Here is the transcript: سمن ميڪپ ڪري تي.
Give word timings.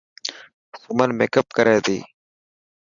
سمن 0.81 1.09
ميڪپ 1.19 1.47
ڪري 1.57 1.77
تي. 1.85 1.97